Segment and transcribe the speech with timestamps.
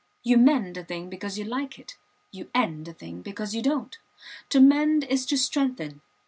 [0.23, 1.95] You mend a thing because you like it;
[2.31, 3.99] you end a thing because you don't.
[4.49, 6.01] To mend is to strengthen.